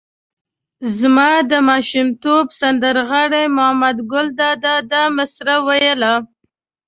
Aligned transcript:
زما 0.99 1.29
د 1.51 1.53
ماشومتوب 1.69 2.45
سندر 2.59 2.95
غاړي 3.09 3.43
محمد 3.55 3.97
ګل 4.11 4.27
دادا 4.41 4.75
دا 4.91 5.03
مسره 5.17 5.55
ویله. 5.67 6.13